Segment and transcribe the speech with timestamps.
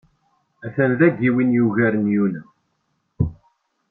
[0.65, 2.41] A-t-an dagi win yugaren Yuna.